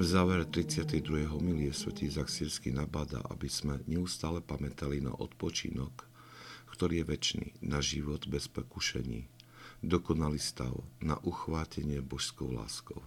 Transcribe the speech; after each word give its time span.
V 0.00 0.08
závere 0.08 0.48
32. 0.48 1.28
homilie 1.28 1.76
svätý 1.76 2.08
Zaksírsky 2.08 2.72
nabada, 2.72 3.20
aby 3.28 3.52
sme 3.52 3.84
neustále 3.84 4.40
pamätali 4.40 4.96
na 5.04 5.12
odpočinok, 5.12 5.92
ktorý 6.72 7.04
je 7.04 7.08
väčší, 7.12 7.42
na 7.60 7.84
život 7.84 8.24
bez 8.24 8.48
pokušení, 8.48 9.28
dokonalý 9.84 10.40
stav, 10.40 10.72
na 11.04 11.20
uchvátenie 11.20 12.00
božskou 12.00 12.48
láskou. 12.48 13.04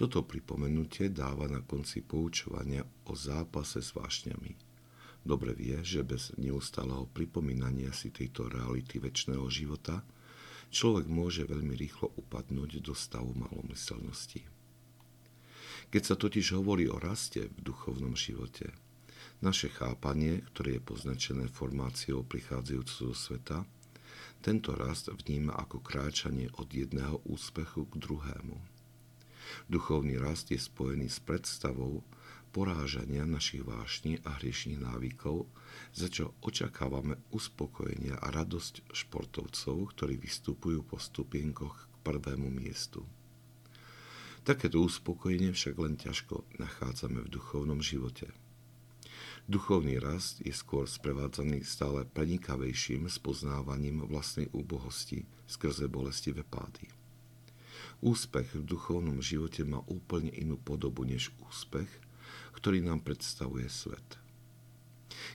Toto 0.00 0.24
pripomenutie 0.24 1.12
dáva 1.12 1.44
na 1.44 1.60
konci 1.60 2.00
poučovania 2.00 2.80
o 3.04 3.12
zápase 3.12 3.84
s 3.84 3.92
vášňami. 3.92 4.56
Dobre 5.28 5.52
vie, 5.52 5.76
že 5.84 6.00
bez 6.00 6.32
neustáleho 6.40 7.04
pripomínania 7.12 7.92
si 7.92 8.08
tejto 8.08 8.48
reality 8.48 8.96
väčšného 8.96 9.44
života 9.52 10.00
človek 10.72 11.04
môže 11.04 11.44
veľmi 11.44 11.76
rýchlo 11.76 12.16
upadnúť 12.16 12.80
do 12.80 12.96
stavu 12.96 13.36
malomyselnosti. 13.36 14.59
Keď 15.90 16.02
sa 16.06 16.14
totiž 16.14 16.54
hovorí 16.54 16.86
o 16.86 17.02
raste 17.02 17.50
v 17.50 17.58
duchovnom 17.66 18.14
živote, 18.14 18.70
naše 19.42 19.72
chápanie, 19.72 20.46
ktoré 20.52 20.78
je 20.78 20.86
poznačené 20.86 21.50
formáciou 21.50 22.22
prichádzajúceho 22.22 23.10
sveta, 23.10 23.66
tento 24.40 24.72
rast 24.72 25.10
vníma 25.10 25.52
ako 25.52 25.82
kráčanie 25.82 26.48
od 26.56 26.70
jedného 26.70 27.20
úspechu 27.26 27.90
k 27.90 27.94
druhému. 28.06 28.56
Duchovný 29.66 30.16
rast 30.16 30.54
je 30.54 30.60
spojený 30.62 31.10
s 31.10 31.18
predstavou 31.18 32.06
porážania 32.54 33.26
našich 33.26 33.66
vášní 33.66 34.22
a 34.22 34.38
hriešných 34.38 34.82
návykov, 34.82 35.50
za 35.90 36.06
čo 36.06 36.38
očakávame 36.42 37.18
uspokojenia 37.34 38.18
a 38.18 38.30
radosť 38.30 38.94
športovcov, 38.94 39.90
ktorí 39.96 40.18
vystupujú 40.18 40.86
po 40.86 41.02
stupienkoch 41.02 41.74
k 41.74 41.94
prvému 42.06 42.46
miestu. 42.50 43.02
Takéto 44.40 44.80
uspokojenie 44.80 45.52
však 45.52 45.74
len 45.76 46.00
ťažko 46.00 46.48
nachádzame 46.56 47.20
v 47.20 47.32
duchovnom 47.32 47.84
živote. 47.84 48.32
Duchovný 49.50 50.00
rast 50.00 50.40
je 50.40 50.54
skôr 50.54 50.88
sprevádzaný 50.88 51.60
stále 51.66 52.08
prenikavejším 52.08 53.10
spoznávaním 53.10 54.06
vlastnej 54.08 54.48
úbohosti 54.56 55.28
skrze 55.44 55.90
bolestivé 55.92 56.40
pády. 56.46 56.88
Úspech 58.00 58.56
v 58.56 58.64
duchovnom 58.64 59.20
živote 59.20 59.60
má 59.68 59.84
úplne 59.84 60.32
inú 60.32 60.56
podobu 60.56 61.04
než 61.04 61.36
úspech, 61.44 61.88
ktorý 62.56 62.80
nám 62.80 63.04
predstavuje 63.04 63.68
svet. 63.68 64.16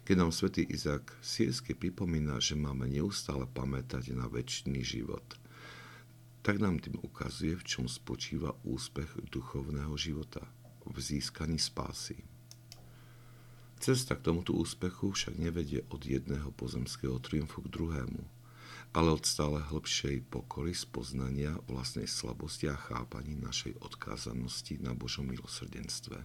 Keď 0.02 0.16
nám 0.18 0.34
svätý 0.34 0.66
Izák 0.66 1.14
Siersky 1.22 1.78
pripomína, 1.78 2.42
že 2.42 2.58
máme 2.58 2.90
neustále 2.90 3.46
pamätať 3.46 4.18
na 4.18 4.26
väčší 4.26 4.82
život, 4.82 5.26
tak 6.46 6.62
nám 6.62 6.78
tým 6.78 7.02
ukazuje, 7.02 7.58
v 7.58 7.66
čom 7.66 7.86
spočíva 7.90 8.54
úspech 8.62 9.18
duchovného 9.34 9.98
života, 9.98 10.46
v 10.86 11.02
získaní 11.02 11.58
spásy. 11.58 12.22
Cesta 13.82 14.14
k 14.14 14.30
tomuto 14.30 14.54
úspechu 14.54 15.18
však 15.18 15.42
nevedie 15.42 15.82
od 15.90 16.06
jedného 16.06 16.54
pozemského 16.54 17.18
triumfu 17.18 17.66
k 17.66 17.74
druhému– 17.74 18.22
ale 18.96 19.12
od 19.12 19.28
stále 19.28 19.60
hĺbšej 19.60 20.32
pokory 20.32 20.72
spoznania 20.72 21.60
vlastnej 21.68 22.08
slabosti 22.08 22.72
a 22.72 22.80
chápaní 22.80 23.36
našej 23.36 23.76
odkázanosti 23.84 24.80
na 24.80 24.96
Božom 24.96 25.28
milosrdenstve. 25.28 26.24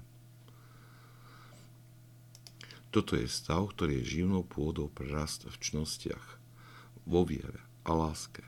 Toto 2.94 3.18
je 3.18 3.26
stav, 3.26 3.74
ktorý 3.74 4.02
je 4.02 4.22
živnou 4.22 4.46
pôdou 4.46 4.86
pre 4.86 5.10
rast 5.10 5.50
v 5.50 5.56
čnostiach, 5.58 6.38
vo 7.06 7.26
viere 7.26 7.58
a 7.82 7.90
láske. 7.90 8.46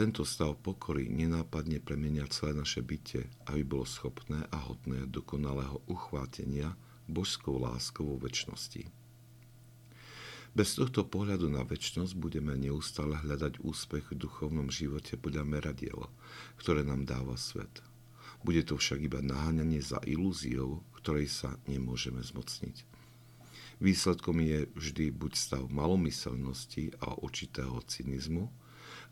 Tento 0.00 0.24
stav 0.24 0.56
pokory 0.64 1.12
nenápadne 1.12 1.76
premenia 1.76 2.24
celé 2.32 2.56
naše 2.56 2.80
bytie, 2.80 3.28
aby 3.52 3.60
bolo 3.68 3.84
schopné 3.84 4.48
a 4.48 4.56
hodné 4.56 5.04
dokonalého 5.04 5.84
uchvátenia 5.92 6.72
božskou 7.04 7.60
láskou 7.60 8.08
vo 8.08 8.16
väčšnosti. 8.16 8.88
Bez 10.56 10.80
tohto 10.80 11.04
pohľadu 11.04 11.52
na 11.52 11.68
väčšnosť 11.68 12.16
budeme 12.16 12.56
neustále 12.56 13.12
hľadať 13.12 13.60
úspech 13.60 14.16
v 14.16 14.24
duchovnom 14.24 14.72
živote 14.72 15.20
podľa 15.20 15.44
meradiel, 15.44 16.08
ktoré 16.56 16.80
nám 16.80 17.04
dáva 17.04 17.36
svet. 17.36 17.84
Bude 18.40 18.64
to 18.64 18.80
však 18.80 19.04
iba 19.04 19.20
naháňanie 19.20 19.84
za 19.84 20.00
ilúziou, 20.08 20.80
ktorej 20.96 21.28
sa 21.28 21.60
nemôžeme 21.68 22.24
zmocniť. 22.24 22.88
Výsledkom 23.84 24.40
je 24.40 24.64
vždy 24.72 25.12
buď 25.12 25.36
stav 25.36 25.68
malomyselnosti 25.68 26.96
a 27.04 27.20
očitého 27.20 27.84
cynizmu, 27.84 28.48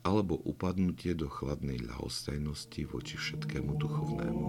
alebo 0.07 0.39
upadnutie 0.47 1.15
do 1.15 1.27
chladnej 1.27 1.83
ľahostajnosti 1.83 2.83
voči 2.87 3.17
všetkému 3.19 3.73
duchovnému. 3.79 4.47